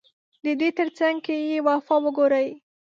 [0.43, 2.47] ددې ترڅنګ که يې وفا وګورې